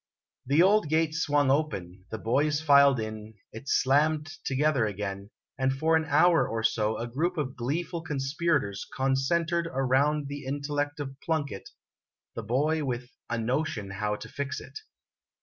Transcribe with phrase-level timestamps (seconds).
[0.47, 5.95] The old gate swung open, the boys filed in, it slammed together again; and for
[5.95, 11.21] an hour or so a group of gleeful conspirators concen tered around the intellect of
[11.21, 11.69] Plunkett,
[12.33, 14.79] the boy with" a notion how to fix it."